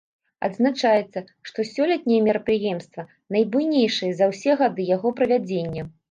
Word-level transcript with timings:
Адзначаецца, 0.45 1.19
што 1.49 1.65
сёлетняе 1.71 2.17
мерапрыемства 2.27 3.05
найбуйнейшае 3.35 4.09
за 4.23 4.29
ўсе 4.31 4.51
гады 4.63 4.87
яго 4.95 5.13
правядзення. 5.21 5.85